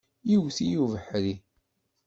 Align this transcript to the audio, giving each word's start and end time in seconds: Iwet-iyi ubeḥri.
Iwet-iyi 0.33 0.77
ubeḥri. 0.83 1.33